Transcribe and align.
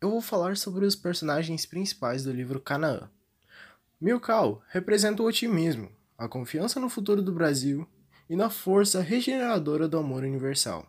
eu 0.00 0.10
vou 0.10 0.20
falar 0.20 0.56
sobre 0.56 0.84
os 0.84 0.94
personagens 0.94 1.64
principais 1.64 2.22
do 2.22 2.30
livro 2.30 2.60
Canaã. 2.60 3.08
Milkau 3.98 4.62
representa 4.68 5.22
o 5.22 5.26
otimismo, 5.26 5.90
a 6.18 6.28
confiança 6.28 6.78
no 6.78 6.90
futuro 6.90 7.22
do 7.22 7.32
Brasil 7.32 7.88
e 8.28 8.36
na 8.36 8.50
força 8.50 9.00
regeneradora 9.00 9.88
do 9.88 9.96
amor 9.96 10.22
universal. 10.22 10.86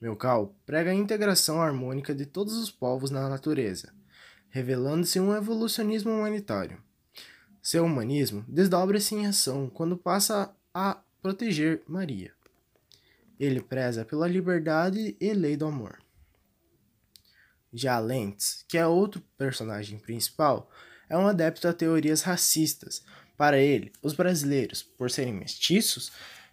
Milkau 0.00 0.54
prega 0.64 0.92
a 0.92 0.94
integração 0.94 1.60
harmônica 1.60 2.14
de 2.14 2.24
todos 2.24 2.56
os 2.56 2.70
povos 2.70 3.10
na 3.10 3.28
natureza, 3.28 3.92
revelando-se 4.48 5.18
um 5.18 5.34
evolucionismo 5.34 6.12
humanitário. 6.12 6.80
Seu 7.60 7.84
humanismo 7.84 8.44
desdobra-se 8.46 9.16
em 9.16 9.26
ação 9.26 9.68
quando 9.68 9.96
passa 9.96 10.54
a 10.72 11.00
proteger 11.20 11.82
Maria. 11.88 12.32
Ele 13.38 13.60
preza 13.60 14.04
pela 14.04 14.28
liberdade 14.28 15.16
e 15.20 15.32
lei 15.32 15.56
do 15.56 15.66
amor. 15.66 15.98
Já 17.72 17.98
Lentz, 17.98 18.64
que 18.68 18.78
é 18.78 18.86
outro 18.86 19.22
personagem 19.36 19.98
principal, 19.98 20.70
é 21.08 21.16
um 21.16 21.26
adepto 21.26 21.68
a 21.68 21.72
teorias 21.72 22.22
racistas. 22.22 23.02
Para 23.36 23.58
ele, 23.58 23.92
os 24.02 24.14
brasileiros, 24.14 24.82
por 24.82 25.10
serem 25.10 25.32
mestiços, 25.32 26.10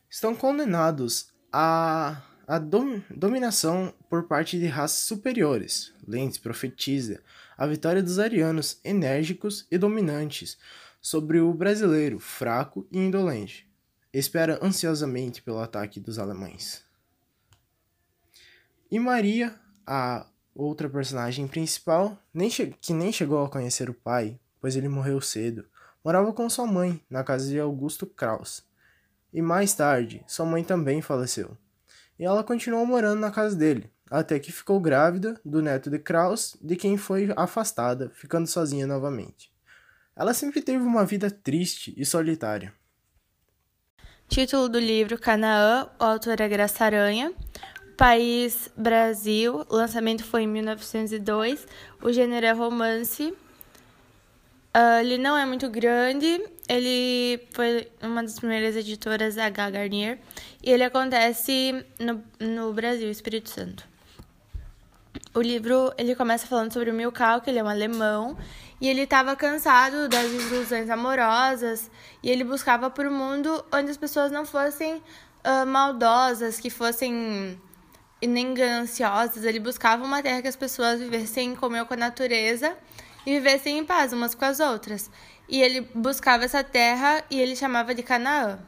estão 0.10 0.36
condenados 0.36 1.30
a, 1.52 2.22
a 2.48 2.60
dom, 2.60 3.02
dominação 3.10 3.94
por 4.10 4.28
parte 4.28 4.60
de 4.60 4.68
raças 4.68 5.00
superiores. 5.00 5.94
Lentz 6.08 6.38
profetiza 6.38 7.22
a 7.58 7.66
vitória 7.66 8.04
dos 8.04 8.20
arianos 8.20 8.80
enérgicos 8.84 9.66
e 9.72 9.78
dominantes 9.78 10.58
sobre 11.02 11.40
o 11.40 11.54
brasileiro 11.54 12.20
fraco 12.20 12.88
e 12.92 12.98
indolente. 12.98 13.70
Espera 14.14 14.60
ansiosamente 14.62 15.42
pelo 15.42 15.60
ataque 15.60 16.00
dos 16.00 16.20
alemães. 16.20 16.84
E 18.90 19.00
Maria, 19.00 19.60
a 19.86 20.26
outra 20.56 20.90
personagem 20.90 21.48
principal, 21.48 22.18
nem 22.34 22.50
que 22.50 22.94
nem 22.94 23.12
chegou 23.12 23.44
a 23.44 23.50
conhecer 23.50 23.90
o 23.90 23.94
pai, 23.94 24.40
pois 24.62 24.76
ele 24.76 24.88
morreu 24.88 25.20
cedo, 25.20 25.66
morava 26.04 26.32
com 26.32 26.50
sua 26.50 26.66
mãe 26.66 27.02
na 27.10 27.24
casa 27.24 27.50
de 27.50 27.60
Augusto 27.60 28.08
Kraus. 28.08 28.64
E 29.34 29.42
mais 29.42 29.74
tarde, 29.74 30.24
sua 30.26 30.46
mãe 30.46 30.64
também 30.64 31.02
faleceu. 31.02 31.58
E 32.18 32.24
ela 32.24 32.44
continuou 32.44 32.86
morando 32.86 33.20
na 33.20 33.30
casa 33.30 33.56
dele, 33.56 33.92
até 34.10 34.40
que 34.40 34.52
ficou 34.52 34.80
grávida 34.80 35.40
do 35.44 35.62
neto 35.62 35.90
de 35.90 36.00
Kraus, 36.00 36.56
de 36.62 36.78
quem 36.78 36.96
foi 36.96 37.34
afastada, 37.36 38.10
ficando 38.14 38.48
sozinha 38.48 38.88
novamente. 38.88 39.52
Ela 40.16 40.34
sempre 40.34 40.62
teve 40.62 40.84
uma 40.84 41.06
vida 41.06 41.30
triste 41.30 41.94
e 41.98 42.06
solitária. 42.06 42.74
Título 44.28 44.70
do 44.70 44.80
livro 44.80 45.20
Canaã, 45.20 45.90
o 46.00 46.04
autor 46.04 46.40
é 46.40 46.48
Graça 46.48 46.86
Aranha. 46.86 47.34
País 47.98 48.70
Brasil, 48.76 49.66
lançamento 49.70 50.24
foi 50.24 50.44
em 50.44 50.48
1902. 50.48 51.66
O 52.02 52.12
gênero 52.12 52.46
é 52.46 52.52
romance. 52.52 53.34
Uh, 54.76 55.00
ele 55.00 55.18
não 55.18 55.38
é 55.38 55.46
muito 55.46 55.70
grande. 55.70 56.42
Ele 56.68 57.48
foi 57.54 57.88
uma 58.02 58.22
das 58.22 58.38
primeiras 58.38 58.76
editoras 58.76 59.36
da 59.36 59.46
H. 59.46 59.70
Garnier. 59.70 60.20
E 60.62 60.70
ele 60.70 60.84
acontece 60.84 61.86
no, 62.00 62.24
no 62.40 62.74
Brasil, 62.74 63.10
Espírito 63.10 63.50
Santo. 63.50 63.88
O 65.34 65.42
livro 65.42 65.94
ele 65.98 66.16
começa 66.16 66.48
falando 66.48 66.74
sobre 66.74 66.92
o 66.92 66.94
Milkau, 66.94 67.42
que 67.42 67.50
ele 67.50 67.60
é 67.60 67.64
um 67.64 67.68
alemão, 67.68 68.38
e 68.80 68.88
ele 68.88 69.02
estava 69.02 69.36
cansado 69.36 70.08
das 70.08 70.32
ilusões 70.32 70.90
amorosas, 70.90 71.90
e 72.24 72.30
ele 72.30 72.44
buscava 72.44 72.90
por 72.90 73.06
um 73.06 73.14
mundo 73.14 73.66
onde 73.74 73.92
as 73.92 73.98
pessoas 73.98 74.32
não 74.32 74.46
fossem 74.46 74.96
uh, 74.96 75.66
maldosas, 75.66 76.60
que 76.60 76.70
fossem 76.70 77.60
nem 78.22 78.54
gananciosas. 78.54 79.44
Ele 79.44 79.60
buscava 79.60 80.04
uma 80.04 80.22
terra 80.22 80.42
que 80.42 80.48
as 80.48 80.56
pessoas 80.56 81.00
vivessem 81.00 81.52
em 81.52 81.56
comunhão 81.56 81.86
com 81.86 81.94
a 81.94 81.98
natureza 81.98 82.76
e 83.26 83.32
vivessem 83.34 83.78
em 83.78 83.86
paz 83.86 84.14
umas 84.14 84.36
com 84.36 84.46
as 84.46 84.60
outras. 84.60 85.10
E 85.48 85.62
ele 85.62 85.82
buscava 85.94 86.46
essa 86.46 86.64
terra 86.64 87.24
e 87.30 87.40
ele 87.40 87.56
chamava 87.56 87.94
de 87.94 88.04
Canaã. 88.04 88.60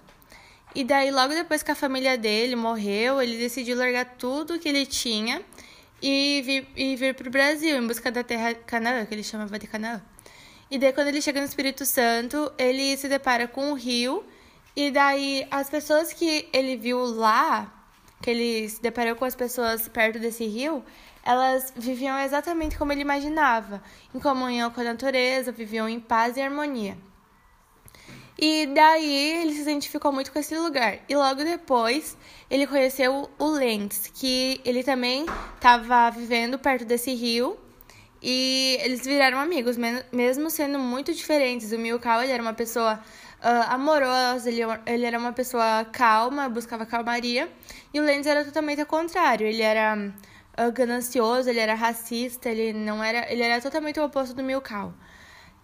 E 0.76 0.84
daí, 0.84 1.10
logo 1.12 1.34
depois 1.34 1.64
que 1.64 1.72
a 1.72 1.76
família 1.76 2.18
dele 2.18 2.56
morreu, 2.56 3.22
ele 3.22 3.38
decidiu 3.38 3.78
largar 3.78 4.06
tudo 4.18 4.60
que 4.60 4.70
ele 4.70 4.86
tinha 4.86 5.42
e 6.02 6.42
vir, 6.46 6.68
e 6.76 6.96
vir 6.96 7.16
para 7.16 7.28
o 7.28 7.32
Brasil 7.32 7.76
em 7.78 7.88
busca 7.88 8.12
da 8.12 8.24
terra 8.24 8.54
Canaã, 8.54 9.06
que 9.06 9.14
ele 9.16 9.24
chamava 9.24 9.58
de 9.58 9.66
Canaã. 9.66 10.02
E 10.70 10.78
daí, 10.78 10.92
quando 10.92 11.08
ele 11.08 11.22
chega 11.22 11.40
no 11.40 11.48
Espírito 11.48 11.86
Santo, 11.86 12.52
ele 12.58 12.96
se 12.98 13.08
depara 13.08 13.48
com 13.48 13.72
um 13.72 13.74
rio. 13.74 14.24
E 14.76 14.92
daí, 14.92 15.48
as 15.50 15.70
pessoas 15.70 16.14
que 16.14 16.48
ele 16.54 16.76
viu 16.76 17.00
lá 17.00 17.74
que 18.22 18.30
ele 18.30 18.70
se 18.70 18.82
deparou 18.82 19.16
com 19.16 19.26
as 19.26 19.36
pessoas 19.36 19.88
perto 19.88 20.20
desse 20.20 20.46
rio, 20.46 20.84
elas 21.24 21.74
viviam 21.76 22.18
exatamente 22.20 22.78
como 22.78 22.92
ele 22.92 23.02
imaginava, 23.02 23.82
em 24.14 24.20
comunhão 24.20 24.72
com 24.72 24.82
a 24.82 24.84
natureza, 24.86 25.52
viviam 25.52 25.88
em 25.88 26.00
paz 26.00 26.38
e 26.38 26.42
harmonia. 26.42 26.98
E 28.40 28.68
daí 28.68 29.42
ele 29.42 29.54
se 29.54 29.62
identificou 29.62 30.12
muito 30.12 30.32
com 30.32 30.38
esse 30.38 30.56
lugar. 30.56 31.00
E 31.10 31.16
logo 31.16 31.44
depois 31.44 32.16
ele 32.50 32.68
conheceu 32.68 33.30
o 33.40 33.46
Lentz, 33.48 34.12
que 34.14 34.62
ele 34.64 34.84
também 34.84 35.26
estava 35.56 36.10
vivendo 36.12 36.60
perto 36.60 36.86
desse 36.86 37.14
rio. 37.16 37.58
E 38.22 38.78
eles 38.82 39.04
viraram 39.04 39.40
amigos, 39.40 39.76
mesmo 40.12 40.50
sendo 40.50 40.78
muito 40.78 41.14
diferentes. 41.14 41.72
O 41.72 41.80
Milkau 41.80 42.22
ele 42.22 42.32
era 42.32 42.42
uma 42.42 42.54
pessoa 42.54 43.00
uh, 43.42 43.74
amorosa, 43.74 44.50
ele, 44.50 44.62
ele 44.86 45.06
era 45.06 45.18
uma 45.18 45.34
pessoa 45.34 45.86
calma, 45.92 46.50
buscava 46.50 46.86
calmaria. 46.86 47.50
E 47.94 48.00
o 48.00 48.04
Lenz 48.04 48.26
era 48.26 48.44
totalmente 48.44 48.82
ao 48.82 48.88
contrário, 48.88 49.46
ele 49.46 49.62
era 49.62 49.96
uh, 49.96 50.72
ganancioso, 50.72 51.50
ele 51.50 51.60
era 51.60 51.74
racista, 51.74 52.50
ele 52.50 52.74
não 52.74 53.04
era, 53.04 53.32
ele 53.32 53.44
era 53.44 53.62
totalmente 53.62 54.00
o 54.00 54.06
oposto 54.06 54.36
do 54.36 54.44
Milkau. 54.44 54.94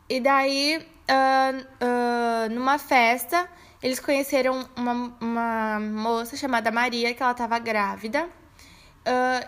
E 0.10 0.20
daí, 0.20 0.86
uh, 1.10 2.50
numa 2.52 2.78
festa, 2.78 3.50
eles 3.82 4.00
conheceram 4.00 4.68
uma, 4.76 5.16
uma 5.20 5.80
moça 5.80 6.36
chamada 6.36 6.72
Maria, 6.72 7.14
que 7.14 7.22
ela 7.22 7.32
estava 7.32 7.60
grávida. 7.60 8.30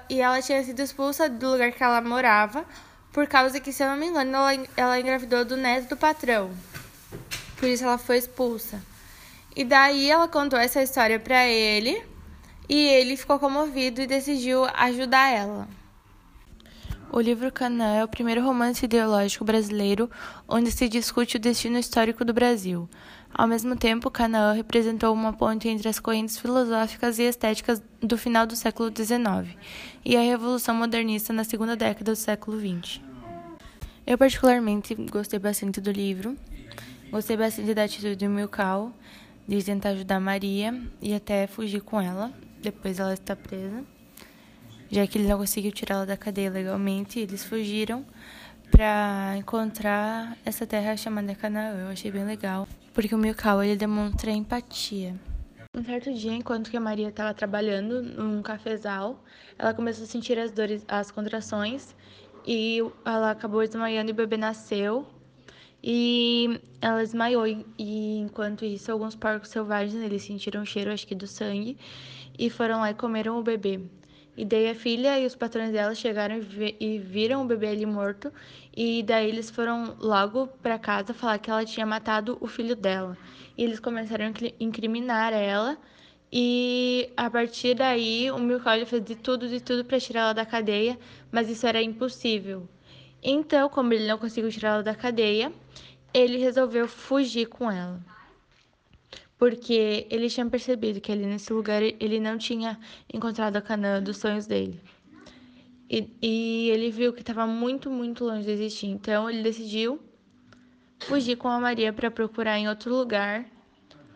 e 0.09 0.21
ela 0.21 0.41
tinha 0.41 0.61
sido 0.63 0.81
expulsa 0.81 1.29
do 1.29 1.51
lugar 1.51 1.71
que 1.71 1.83
ela 1.83 2.01
morava, 2.01 2.65
por 3.13 3.27
causa 3.27 3.59
que, 3.61 3.71
se 3.71 3.81
eu 3.81 3.87
não 3.87 3.95
me 3.95 4.07
engano, 4.07 4.35
ela, 4.35 4.67
ela 4.75 4.99
engravidou 4.99 5.45
do 5.45 5.55
neto 5.55 5.89
do 5.89 5.97
patrão. 5.97 6.51
Por 7.57 7.67
isso 7.67 7.83
ela 7.83 7.97
foi 7.97 8.17
expulsa. 8.17 8.81
E 9.55 9.63
daí 9.63 10.09
ela 10.09 10.27
contou 10.27 10.59
essa 10.59 10.83
história 10.83 11.19
para 11.19 11.47
ele 11.47 12.03
e 12.67 12.87
ele 12.87 13.15
ficou 13.15 13.39
comovido 13.39 14.01
e 14.01 14.07
decidiu 14.07 14.65
ajudar 14.65 15.29
ela. 15.29 15.67
O 17.11 17.21
livro 17.21 17.51
Canaã 17.51 17.95
é 17.95 18.03
o 18.03 18.07
primeiro 18.07 18.43
romance 18.43 18.83
ideológico 18.83 19.45
brasileiro 19.45 20.09
onde 20.47 20.71
se 20.71 20.89
discute 20.89 21.37
o 21.37 21.39
destino 21.39 21.77
histórico 21.77 22.25
do 22.25 22.33
Brasil. 22.33 22.89
Ao 23.33 23.47
mesmo 23.47 23.75
tempo, 23.75 24.11
Canaã 24.11 24.53
representou 24.53 25.13
uma 25.13 25.31
ponte 25.31 25.67
entre 25.69 25.87
as 25.87 25.99
correntes 25.99 26.37
filosóficas 26.37 27.19
e 27.19 27.23
estéticas 27.23 27.81
do 28.01 28.17
final 28.17 28.45
do 28.45 28.55
século 28.55 28.89
XIX 28.89 29.57
e 30.03 30.17
a 30.17 30.21
Revolução 30.21 30.75
Modernista 30.75 31.31
na 31.31 31.43
segunda 31.43 31.75
década 31.75 32.11
do 32.11 32.15
século 32.15 32.59
XX. 32.59 32.99
Eu 34.05 34.17
particularmente 34.17 34.93
gostei 34.95 35.39
bastante 35.39 35.79
do 35.79 35.91
livro. 35.91 36.37
Gostei 37.11 37.37
bastante 37.37 37.73
da 37.73 37.83
atitude 37.83 38.15
do 38.15 38.29
Milkau, 38.29 38.91
de 39.47 39.63
tentar 39.63 39.89
ajudar 39.89 40.19
Maria 40.19 40.81
e 41.01 41.13
até 41.13 41.47
fugir 41.47 41.81
com 41.81 42.01
ela, 42.01 42.33
depois 42.61 42.99
ela 42.99 43.13
está 43.13 43.35
presa. 43.35 43.83
Já 44.89 45.05
que 45.07 45.17
ele 45.17 45.27
não 45.27 45.37
conseguiu 45.37 45.71
tirá-la 45.71 46.05
da 46.05 46.17
cadeia 46.17 46.49
legalmente, 46.49 47.19
eles 47.19 47.43
fugiram 47.43 48.05
para 48.71 49.35
encontrar 49.37 50.37
essa 50.43 50.65
terra 50.67 50.97
chamada 50.97 51.33
Canaã. 51.35 51.81
Eu 51.81 51.87
achei 51.87 52.11
bem 52.11 52.25
legal, 52.25 52.67
porque 52.93 53.15
o 53.15 53.17
Milkau 53.17 53.63
ele 53.63 53.75
demonstra 53.75 54.31
empatia. 54.31 55.15
Um 55.77 55.83
certo 55.83 56.13
dia, 56.13 56.33
enquanto 56.33 56.69
que 56.69 56.77
a 56.77 56.81
Maria 56.81 57.09
estava 57.09 57.33
trabalhando 57.33 58.01
num 58.01 58.41
cafezal, 58.41 59.23
ela 59.57 59.73
começou 59.73 60.05
a 60.05 60.07
sentir 60.07 60.39
as 60.39 60.51
dores, 60.51 60.85
as 60.87 61.11
contrações, 61.11 61.95
e 62.45 62.79
ela 63.03 63.31
acabou 63.31 63.61
desmaiando 63.61 64.11
e 64.11 64.13
o 64.13 64.15
bebê 64.15 64.37
nasceu. 64.37 65.05
E 65.87 66.59
ela 66.81 67.03
desmaiou, 67.03 67.45
e 67.45 68.17
enquanto 68.17 68.65
isso, 68.65 68.91
alguns 68.91 69.15
porcos 69.15 69.49
selvagens 69.49 70.03
eles 70.03 70.23
sentiram 70.23 70.63
o 70.63 70.65
cheiro, 70.65 70.91
acho 70.91 71.05
que 71.05 71.13
do 71.13 71.27
sangue, 71.27 71.77
e 72.39 72.49
foram 72.49 72.79
lá 72.79 72.89
e 72.89 72.95
comeram 72.95 73.37
o 73.37 73.43
bebê. 73.43 73.79
E 74.35 74.43
daí 74.43 74.67
a 74.67 74.73
filha 74.73 75.19
e 75.19 75.27
os 75.27 75.35
patrões 75.35 75.71
dela 75.71 75.93
chegaram 75.93 76.41
e 76.79 76.97
viram 76.97 77.43
o 77.43 77.45
bebê 77.45 77.67
ali 77.67 77.85
morto, 77.85 78.33
e 78.75 79.03
daí 79.03 79.29
eles 79.29 79.51
foram 79.51 79.95
logo 79.99 80.47
para 80.47 80.79
casa 80.79 81.13
falar 81.13 81.37
que 81.37 81.51
ela 81.51 81.63
tinha 81.63 81.85
matado 81.85 82.35
o 82.41 82.47
filho 82.47 82.75
dela. 82.75 83.15
E 83.55 83.63
eles 83.63 83.79
começaram 83.79 84.25
a 84.25 84.31
incriminar 84.59 85.33
ela, 85.33 85.77
e 86.31 87.11
a 87.15 87.29
partir 87.29 87.75
daí 87.75 88.31
o 88.31 88.39
Milcau 88.39 88.83
fez 88.87 89.05
de 89.05 89.15
tudo, 89.15 89.47
de 89.47 89.61
tudo 89.61 89.85
para 89.85 89.99
tirar 89.99 90.21
ela 90.21 90.33
da 90.33 90.47
cadeia, 90.47 90.97
mas 91.31 91.47
isso 91.47 91.67
era 91.67 91.79
impossível. 91.79 92.67
Então, 93.27 93.67
como 93.67 93.91
ele 93.91 94.05
não 94.07 94.19
conseguiu 94.19 94.51
tirá-la 94.51 94.83
da 94.83 94.93
cadeia, 94.93 95.51
ele 96.13 96.37
resolveu 96.37 96.87
fugir 96.87 97.47
com 97.47 97.71
ela. 97.71 97.99
Porque 99.35 100.05
ele 100.11 100.29
tinha 100.29 100.45
percebido 100.45 101.01
que 101.01 101.11
ali 101.11 101.25
nesse 101.25 101.51
lugar 101.51 101.81
ele 101.81 102.19
não 102.19 102.37
tinha 102.37 102.79
encontrado 103.11 103.57
a 103.57 103.61
canoa 103.63 103.99
dos 103.99 104.17
sonhos 104.17 104.45
dele. 104.45 104.79
E, 105.89 106.07
e 106.21 106.69
ele 106.69 106.91
viu 106.91 107.11
que 107.13 107.21
estava 107.21 107.47
muito, 107.47 107.89
muito 107.89 108.23
longe 108.23 108.45
de 108.45 108.51
existir. 108.51 108.87
Então 108.87 109.27
ele 109.27 109.41
decidiu 109.41 109.99
fugir 110.99 111.35
com 111.35 111.47
a 111.47 111.59
Maria 111.59 111.91
para 111.91 112.11
procurar 112.11 112.59
em 112.59 112.69
outro 112.69 112.93
lugar 112.95 113.43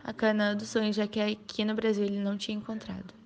a 0.04 0.12
cana 0.12 0.54
dos 0.54 0.68
sonhos, 0.68 0.94
já 0.94 1.08
que 1.08 1.20
aqui 1.20 1.64
no 1.64 1.74
Brasil 1.74 2.04
ele 2.04 2.20
não 2.20 2.38
tinha 2.38 2.56
encontrado. 2.56 3.19